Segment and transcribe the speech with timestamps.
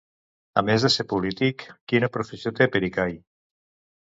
[0.61, 3.15] A més de ser polític, quina professió té Pericay?